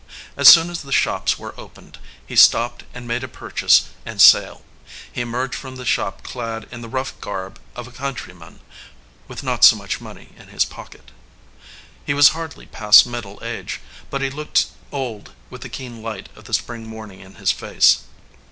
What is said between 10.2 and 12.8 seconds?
in his pocket. He was hardly